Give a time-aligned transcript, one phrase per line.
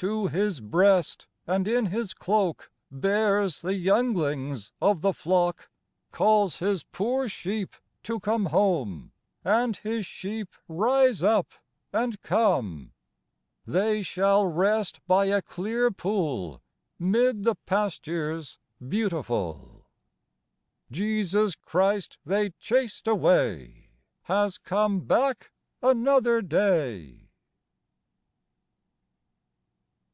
[0.00, 5.70] To His breast and in his cloak Bears the younglings of the flock:
[6.12, 9.12] Calls His poor sheep to come home
[9.42, 11.46] And His sheep rise up
[11.94, 12.92] and come.
[13.64, 16.60] 62 FLOWER OF YOUTH They shall rest by a clear pool
[16.98, 19.86] 'Mid the pastures beautiful!
[20.90, 23.88] Jesus Christ they chased away
[24.24, 25.52] Has come back
[25.82, 27.22] another day.